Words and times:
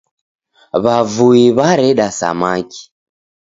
W'avui 0.83 1.43
w'areda 1.57 2.07
samaki. 2.19 2.81